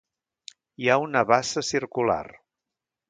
[0.85, 2.23] Hi ha una bassa circular.